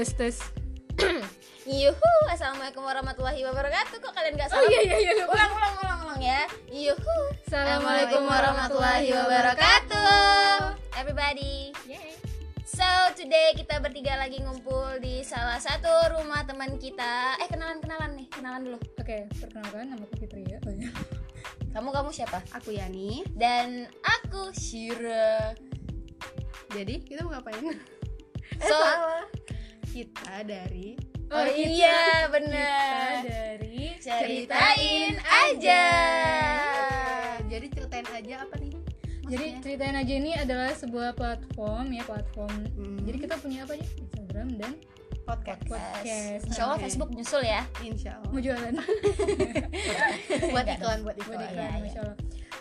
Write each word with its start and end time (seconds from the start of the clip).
tes 0.00 0.16
tes 0.16 0.36
Yuhu, 1.68 2.12
assalamualaikum 2.32 2.80
warahmatullahi 2.80 3.44
wabarakatuh. 3.44 4.00
Kok 4.00 4.12
kalian 4.16 4.32
nggak 4.32 4.48
oh 4.48 4.56
salam? 4.56 4.72
iya 4.72 4.80
iya 4.80 4.96
iya 4.96 5.12
lupa. 5.12 5.36
Ulang, 5.36 5.52
ulang, 5.52 5.74
ulang, 5.76 5.98
ulang 6.08 6.20
ya. 6.24 6.42
Yuhu. 6.72 7.16
Assalamualaikum 7.44 8.24
warahmatullahi 8.24 9.12
wabarakatuh. 9.12 10.56
Everybody. 10.96 11.76
Yeay. 11.84 12.16
So 12.64 12.88
today 13.12 13.52
kita 13.60 13.76
bertiga 13.84 14.16
lagi 14.16 14.40
ngumpul 14.40 15.04
di 15.04 15.20
salah 15.20 15.60
satu 15.60 16.16
rumah 16.16 16.48
teman 16.48 16.80
kita. 16.80 17.36
Eh 17.36 17.52
kenalan 17.52 17.84
kenalan 17.84 18.16
nih, 18.16 18.26
kenalan 18.32 18.60
dulu. 18.72 18.78
oke 18.80 19.16
perkenalkan 19.36 19.84
nama 19.84 20.00
aku 20.08 20.16
Fitri 20.16 20.48
ya 20.48 20.56
oh, 20.64 20.72
iya. 20.72 20.88
Kamu 21.76 21.92
kamu 21.92 22.08
siapa? 22.08 22.40
Aku 22.56 22.72
Yani. 22.72 23.28
Dan 23.36 23.84
aku 24.00 24.48
Shira. 24.56 25.52
Jadi 26.72 27.04
kita 27.04 27.20
mau 27.28 27.36
ngapain? 27.36 27.76
So, 28.60 28.76
Kita 29.90 30.34
dari 30.42 30.94
oh, 31.28 31.44
kita- 31.44 31.54
iya 31.68 31.98
kita 31.98 32.30
bener. 32.30 33.14
dari 33.26 33.78
Ceritain 33.98 35.14
aja. 35.20 35.84
Jadi 37.44 37.66
ceritain 37.68 38.06
aja 38.08 38.34
apa 38.42 38.54
nih? 38.56 38.72
jadi 39.22 39.46
Maksudnya? 39.46 39.62
ceritain 39.62 39.94
aja 39.94 40.12
ini 40.12 40.32
adalah 40.34 40.70
sebuah 40.72 41.14
platform 41.14 41.86
ya 41.92 42.02
platform 42.02 42.50
Hmm. 42.74 42.98
jadi 43.00 43.16
kita 43.20 43.34
punya 43.38 43.62
apa 43.62 43.78
aja 43.78 43.86
Instagram 43.94 44.48
dan 44.58 44.72
podcast. 45.22 45.62
podcast 45.62 46.42
Insya 46.44 46.62
Allah 46.64 46.74
Oke. 46.74 46.82
Facebook 46.84 47.10
nyusul 47.12 47.42
ya. 47.44 47.62
Insya 47.80 48.18
Allah. 48.18 48.26
mau 48.26 48.40
jualan 48.40 48.74
buat 50.50 50.66
iklan, 50.68 50.98
buat 51.00 51.14
iklan. 51.14 51.38
Buat 51.38 51.46
iklan, 51.46 51.62
iya, 51.62 51.68
iya. 51.68 51.78
Masya 51.78 52.00
Allah. 52.02 52.16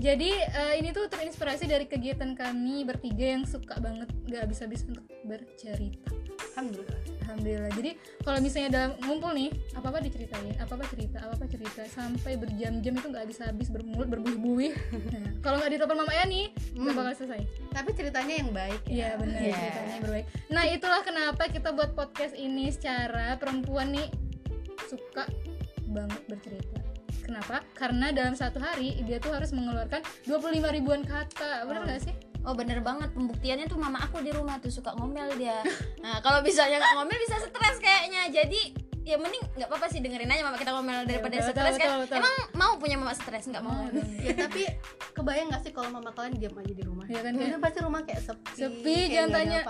Jadi 0.00 0.32
eh, 0.32 0.74
ini 0.80 0.90
tuh 0.90 1.06
terinspirasi 1.06 1.68
dari 1.68 1.84
kegiatan 1.84 2.32
kami 2.32 2.82
bertiga 2.82 3.36
yang 3.36 3.44
suka 3.44 3.76
banget 3.76 4.08
gak 4.26 4.48
habis-habis 4.48 4.88
untuk 4.88 5.04
bercerita. 5.22 6.08
Alhamdulillah. 6.56 7.00
Alhamdulillah. 7.22 7.70
Jadi 7.70 7.90
kalau 8.20 8.38
misalnya 8.40 8.70
dalam 8.72 8.90
ngumpul 8.98 9.30
nih, 9.30 9.52
apa 9.70 9.86
apa 9.86 10.00
diceritain, 10.00 10.56
apa 10.56 10.72
apa 10.72 10.84
cerita, 10.88 11.20
apa 11.20 11.36
apa 11.36 11.46
cerita 11.46 11.82
sampai 11.86 12.32
berjam-jam 12.34 12.96
itu 12.96 13.06
nggak 13.06 13.22
habis-habis 13.22 13.68
bermulut 13.68 14.08
berbuih-buih. 14.08 14.72
Nah, 15.10 15.36
kalau 15.40 15.60
nggak 15.60 15.70
ditelepon 15.70 15.98
Mama 15.98 16.14
Yani, 16.16 16.48
nggak 16.74 16.90
Hmm. 16.90 16.98
bakal 16.98 17.12
selesai. 17.14 17.40
Tapi 17.70 17.90
ceritanya 17.92 18.34
yang 18.34 18.50
baik 18.50 18.80
ya. 18.84 18.90
Iya 18.90 19.08
benar 19.16 19.38
Iya. 19.38 19.54
ceritanya 19.54 19.92
yang 19.92 20.02
berbaik. 20.02 20.26
Nah 20.48 20.64
itulah 20.66 21.00
kenapa 21.02 21.42
kita 21.46 21.68
buat 21.70 21.90
podcast 21.92 22.34
ini 22.34 22.72
secara 22.72 23.36
perempuan 23.36 23.92
nih 23.92 24.08
suka 24.86 25.28
banget 25.86 26.20
bercerita. 26.26 26.79
Kenapa? 27.30 27.62
Karena 27.78 28.10
dalam 28.10 28.34
satu 28.34 28.58
hari 28.58 28.98
dia 29.06 29.22
tuh 29.22 29.30
harus 29.30 29.54
mengeluarkan 29.54 30.02
25 30.26 30.74
ribuan 30.74 31.06
kata. 31.06 31.62
Bener 31.62 31.78
Oh. 31.78 31.86
nggak 31.86 32.02
sih? 32.02 32.14
Oh 32.42 32.56
bener 32.56 32.82
banget 32.82 33.14
pembuktiannya 33.14 33.70
tuh 33.70 33.78
mama 33.78 34.02
aku 34.02 34.18
di 34.18 34.34
rumah 34.34 34.58
tuh 34.58 34.72
suka 34.72 34.90
ngomel 34.98 35.30
dia. 35.38 35.62
Nah 36.02 36.18
kalau 36.18 36.42
misalnya 36.42 36.82
nggak 36.82 36.94
ngomel 36.98 37.18
bisa 37.22 37.36
stres 37.38 37.76
kayaknya. 37.78 38.26
Jadi 38.34 38.60
ya 39.06 39.14
mending 39.16 39.46
nggak 39.56 39.68
apa-apa 39.70 39.86
sih 39.88 40.02
dengerin 40.02 40.26
aja 40.26 40.42
mama 40.42 40.58
kita 40.58 40.72
ngomel 40.74 41.06
daripada 41.06 41.38
betul, 41.38 41.50
stres 41.54 41.74
betul, 41.76 41.86
kan. 41.86 41.98
betul. 42.02 42.16
Emang 42.18 42.36
punya 42.80 42.96
mama 42.96 43.12
stres 43.12 43.44
nggak 43.44 43.60
mau? 43.60 43.76
Oh, 43.76 43.86
Ya 44.18 44.32
tapi 44.34 44.64
kebayang 45.12 45.48
gak 45.48 45.60
sih 45.60 45.70
kalau 45.70 45.92
mama 45.92 46.10
kalian 46.10 46.34
diam 46.34 46.54
aja 46.54 46.72
di 46.72 46.80
rumah? 46.80 47.04
Iya 47.04 47.20
kan, 47.20 47.32
Karena 47.32 47.46
kayak- 47.50 47.62
pasti 47.62 47.78
rumah 47.80 48.00
kayak 48.02 48.22
sepi. 48.22 48.52
Sepi, 48.56 48.96
kayak 48.96 49.08
jangan 49.10 49.28
nggak 49.28 49.42
tanya. 49.44 49.60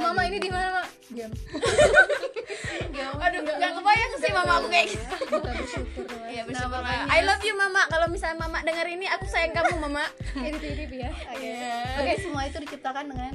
Mama 0.00 0.20
gitu. 0.20 0.30
ini 0.30 0.38
di 0.38 0.48
mana, 0.48 0.68
Mak? 0.72 0.86
Diam. 1.10 1.32
Aduh 3.24 3.40
nggak 3.40 3.72
kebayang 3.74 4.12
sih 4.16 4.30
mama 4.30 4.52
aku 4.56 4.68
kayak 4.68 4.86
gitu. 4.86 5.04
Kita 5.26 5.38
bersyukur 5.40 6.04
lah. 6.06 6.28
Iya 6.28 6.42
bersyukur 6.44 6.70
lah. 6.72 6.82
makanya- 6.84 7.08
I 7.10 7.20
love 7.22 7.42
you 7.42 7.54
mama. 7.54 7.82
Kalau 7.88 8.06
misalnya 8.06 8.36
mama 8.38 8.58
denger 8.60 8.86
ini 8.88 9.06
aku 9.06 9.24
sayang 9.26 9.52
kamu 9.52 9.80
mama. 9.80 10.04
Edit-edit 10.46 10.90
ya. 10.92 11.10
Oke. 11.10 11.40
Iya. 11.42 11.74
Oke, 11.98 12.12
semua 12.20 12.42
itu 12.44 12.58
diciptakan 12.60 13.04
dengan 13.08 13.32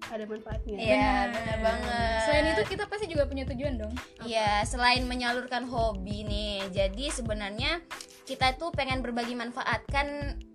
ada 0.00 0.24
manfaatnya. 0.24 0.76
Iya 0.78 1.10
bener 1.28 1.56
banget. 1.60 2.18
Selain 2.24 2.46
itu 2.48 2.62
kita 2.66 2.84
pasti 2.88 3.06
juga 3.06 3.28
punya 3.28 3.44
tujuan 3.46 3.76
dong. 3.76 3.92
Iya, 4.24 4.64
selain 4.64 5.04
menyalurkan 5.04 5.68
hobi 5.68 6.24
nih. 6.24 6.72
Jadi 6.72 7.12
sebenarnya 7.12 7.84
kita 8.28 8.52
tuh 8.60 8.68
pengen 8.76 9.00
berbagi 9.00 9.32
manfaat 9.32 9.88
kan 9.88 10.04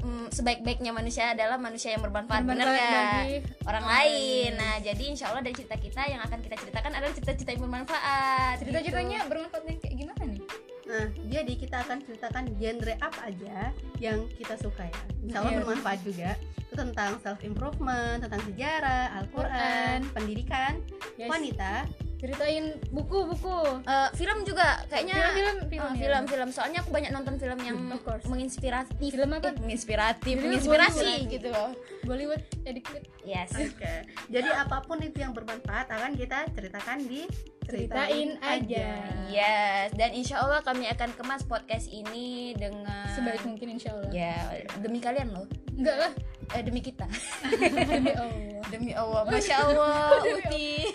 mm, 0.06 0.30
sebaik-baiknya 0.30 0.94
manusia 0.94 1.34
adalah 1.34 1.58
manusia 1.58 1.98
yang 1.98 2.06
bermanfaat, 2.06 2.46
gak? 2.46 2.54
bagi 2.54 3.42
Orang 3.66 3.86
lain. 3.90 4.54
Nah, 4.54 4.78
jadi 4.78 5.04
insya 5.10 5.34
Allah 5.34 5.42
dari 5.42 5.58
cerita 5.58 5.82
kita 5.82 6.06
yang 6.06 6.22
akan 6.22 6.38
kita 6.46 6.54
ceritakan 6.62 6.94
adalah 6.94 7.14
cerita-cerita 7.18 7.50
yang 7.58 7.64
bermanfaat. 7.66 8.62
cerita-ceritanya 8.62 9.26
bermanfaat 9.26 9.64
yang 9.66 9.80
kayak 9.82 9.96
gimana 9.98 10.24
nih? 10.30 10.42
Nah, 10.84 11.06
jadi 11.26 11.54
kita 11.58 11.78
akan 11.82 11.98
ceritakan 12.06 12.44
genre 12.62 12.94
apa 13.02 13.20
aja 13.26 13.58
yang 13.98 14.30
kita 14.38 14.54
suka 14.62 14.86
ya. 14.86 15.02
Insya 15.26 15.38
Allah 15.42 15.54
Iya. 15.58 15.60
bermanfaat 15.66 16.00
juga. 16.06 16.30
Itu 16.62 16.74
tentang 16.78 17.12
self 17.26 17.42
improvement, 17.42 18.22
tentang 18.22 18.42
sejarah, 18.46 19.18
Al-Quran, 19.18 19.98
pendidikan, 20.14 20.78
Yes. 21.18 21.26
wanita. 21.26 21.90
Ceritain 22.24 22.66
buku-buku. 22.88 23.84
Eh, 23.84 24.10
film 24.16 24.48
juga 24.48 24.80
kayaknya 24.88 25.12
Film-film, 25.28 25.58
film, 25.68 25.84
Oh, 25.84 25.92
ya. 25.92 26.00
film-film. 26.00 26.50
Soalnya 26.50 26.80
aku 26.80 26.90
banyak 26.90 27.12
nonton 27.12 27.36
film 27.36 27.60
yang 27.60 27.76
menginspiratif. 28.24 29.12
Film 29.12 29.28
apa? 29.34 29.52
Eh, 29.52 29.60
menginspiratif, 29.60 30.32
Jadi 30.32 30.44
menginspirasi 30.48 31.04
Bollywood. 31.04 31.34
gitu 31.36 31.48
loh. 31.52 31.70
Bollywood 32.02 32.44
edit 32.64 32.84
Yes. 33.22 33.52
Oke. 33.52 34.08
Jadi 34.32 34.50
apa 34.50 34.80
pun 34.82 35.04
itu 35.04 35.20
yang 35.20 35.36
bermanfaat 35.36 35.92
akan 35.92 36.16
kita 36.16 36.48
ceritakan 36.56 37.04
di 37.04 37.28
Ceritain 37.64 38.36
aja. 38.44 38.88
Yes, 39.32 39.96
dan 39.96 40.12
insya 40.12 40.44
Allah 40.44 40.60
kami 40.60 40.84
akan 40.86 41.16
kemas 41.16 41.44
podcast 41.44 41.88
ini 41.88 42.52
dengan 42.54 43.08
sebaik 43.10 43.40
mungkin 43.42 43.80
insya 43.80 43.96
Allah. 43.96 44.12
Ya, 44.12 44.36
demi 44.84 45.00
kalian 45.00 45.32
loh, 45.32 45.48
Enggak 45.72 45.96
lah, 45.96 46.12
eh, 46.54 46.62
demi 46.62 46.84
kita, 46.84 47.08
demi 47.88 48.12
Allah. 48.12 48.64
demi 48.68 48.92
Allah, 48.92 49.24
masya 49.26 49.56
Allah, 49.64 50.12
Uti. 50.20 50.92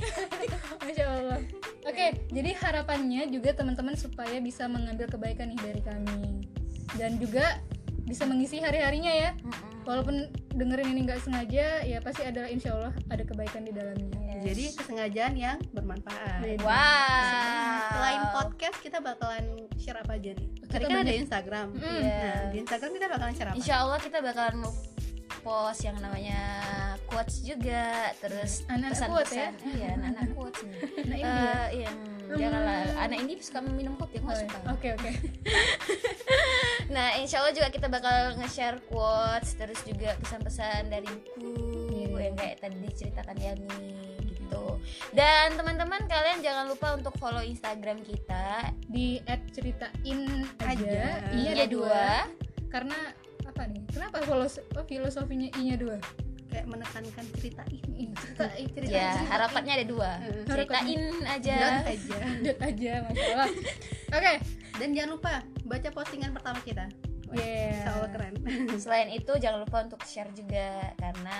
Oke, 1.98 2.14
jadi 2.30 2.54
harapannya 2.54 3.26
juga 3.26 3.50
teman-teman 3.58 3.98
supaya 3.98 4.38
bisa 4.38 4.70
mengambil 4.70 5.10
kebaikan 5.10 5.50
nih 5.50 5.58
dari 5.58 5.82
kami 5.82 6.46
dan 6.94 7.18
juga 7.18 7.58
bisa 8.06 8.22
mengisi 8.22 8.62
hari-harinya 8.62 9.10
ya. 9.10 9.30
Walaupun 9.82 10.30
dengerin 10.54 10.94
ini 10.94 11.10
nggak 11.10 11.26
sengaja, 11.26 11.82
ya 11.82 11.98
pasti 11.98 12.22
ada 12.22 12.46
insya 12.46 12.78
Allah 12.78 12.94
ada 13.10 13.26
kebaikan 13.26 13.66
di 13.66 13.74
dalamnya. 13.74 14.14
Jadi 14.46 14.78
kesengajaan 14.78 15.34
yang 15.34 15.58
bermanfaat. 15.74 16.38
Beda. 16.38 16.62
Wow. 16.62 17.90
Selain 17.90 18.22
podcast 18.30 18.78
kita 18.78 19.02
bakalan 19.02 19.66
share 19.74 19.98
apa 19.98 20.22
aja 20.22 20.38
nih? 20.38 20.48
Tadi 20.70 20.86
Kita 20.86 20.94
kan 20.94 21.02
ada 21.02 21.14
Instagram. 21.18 21.66
Mm. 21.74 21.82
Iya. 21.82 22.14
Nah, 22.14 22.42
di 22.54 22.56
Instagram 22.62 22.90
kita 22.94 23.06
bakalan 23.10 23.34
share 23.34 23.50
apa? 23.50 23.56
Insya 23.58 23.74
Allah 23.82 23.98
kita 23.98 24.22
bakalan 24.22 24.70
post 25.42 25.80
yang 25.86 25.96
namanya 25.98 26.40
quotes 27.08 27.40
juga, 27.40 28.12
terus 28.20 28.68
Anak-anak 28.68 28.92
pesan-pesan. 28.92 29.08
quote 29.08 29.32
ya? 29.32 29.48
Iya, 29.64 29.90
anak 29.96 30.28
quotes 30.36 30.60
nih. 30.60 30.76
Nah, 31.08 31.16
janganlah 32.38 32.78
anak 32.96 33.18
ini 33.20 33.32
suka 33.42 33.58
minum 33.60 33.98
kopi, 33.98 34.22
aku 34.22 34.30
Oh, 34.30 34.36
suka. 34.38 34.58
Oke 34.72 34.88
oke. 34.94 35.10
Nah, 36.88 37.20
insya 37.20 37.44
Allah 37.44 37.52
juga 37.52 37.68
kita 37.68 37.84
bakal 37.92 38.40
nge-share 38.40 38.80
quotes 38.88 39.52
terus 39.60 39.76
juga 39.84 40.16
pesan-pesan 40.24 40.88
dari 40.88 41.04
buku 41.04 41.52
Iya. 41.92 42.32
yang 42.32 42.34
kayak 42.34 42.56
tadi 42.64 42.76
diceritakan 42.80 43.36
Yani 43.36 43.68
gitu. 44.24 44.80
Dan 45.12 45.52
teman-teman 45.60 46.08
kalian 46.08 46.40
jangan 46.40 46.64
lupa 46.64 46.96
untuk 46.96 47.12
follow 47.20 47.44
Instagram 47.44 48.00
kita 48.00 48.72
Di 48.88 49.20
ceritain 49.52 50.48
aja. 50.64 50.72
Aja. 50.72 51.28
Iya 51.36 51.50
I-nya 51.52 51.66
dua. 51.68 52.24
Karena 52.72 52.96
apa 53.44 53.68
nih? 53.68 53.84
Kenapa 53.92 54.24
oh, 54.24 54.84
filosofinya 54.88 55.48
i-nya 55.60 55.76
dua? 55.76 55.96
Kayak 56.58 56.74
menekankan 56.74 57.26
cerita 57.38 57.62
ini. 57.70 58.10
Ceritain, 58.18 58.66
ceritain, 58.66 58.90
Ya, 58.90 59.14
ceritain. 59.14 59.30
harapannya 59.30 59.72
ada 59.78 59.86
dua. 59.86 60.10
Heeh. 60.18 60.42
Ceritain 60.42 61.02
aja. 61.22 61.54
Dot 61.54 61.86
aja. 61.86 62.18
Aja, 62.66 62.92
masya 63.06 63.26
Allah. 63.30 63.50
Oke. 64.10 64.32
Dan 64.74 64.88
jangan 64.90 65.10
lupa 65.14 65.32
baca 65.62 65.88
postingan 65.94 66.34
pertama 66.34 66.58
kita. 66.66 66.90
Yeah. 67.30 67.94
Allah 67.94 68.10
keren. 68.10 68.34
Selain 68.82 69.06
itu 69.08 69.30
jangan 69.38 69.62
lupa 69.62 69.86
untuk 69.86 70.02
share 70.02 70.34
juga 70.34 70.90
karena 70.98 71.38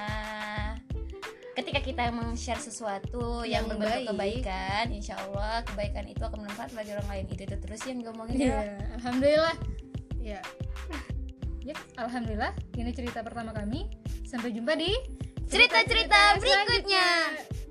ketika 1.59 1.83
kita 1.83 2.15
meng-share 2.15 2.63
sesuatu 2.63 3.43
yang, 3.43 3.67
Yang 3.67 3.75
berbentuk 3.75 4.15
baik. 4.15 4.47
kebaikan, 4.47 4.85
insya 4.95 5.19
Allah 5.19 5.67
kebaikan 5.67 6.07
itu 6.07 6.23
akan 6.23 6.47
bermanfaat 6.47 6.71
bagi 6.79 6.95
orang 6.95 7.09
lain. 7.11 7.25
Itu, 7.27 7.43
itu 7.43 7.57
terus 7.59 7.83
yang 7.83 7.99
ngomongin 8.07 8.39
Iya, 8.39 8.55
ya. 8.55 8.63
alhamdulillah. 9.03 9.57
Ya. 10.23 10.41
Ya, 11.67 11.75
alhamdulillah. 11.99 12.55
Ini 12.79 12.95
cerita 12.95 13.27
pertama 13.27 13.51
kami. 13.51 13.91
Sampai 14.29 14.53
jumpa 14.53 14.77
di 14.77 14.93
Cerita-cerita 15.49 16.37
berikutnya. 16.37 17.09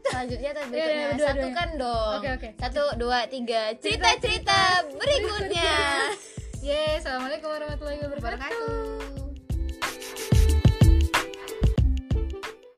Selanjutnya 0.02 0.50
Iya, 0.50 0.64
berikutnya? 0.66 0.90
iya, 0.90 1.08
dua-duanya. 1.14 1.30
Satukan 1.30 1.70
dong. 1.78 2.12
Oke, 2.18 2.30
oke. 2.34 2.50
Satu, 2.58 2.84
dua, 2.98 3.20
tiga. 3.30 3.62
Cerita-cerita 3.78 4.60
berikutnya. 4.98 5.74
Yeay, 6.66 6.98
assalamualaikum 6.98 7.54
warahmatullahi. 7.54 8.02
Wabarakatuh. 8.02 8.87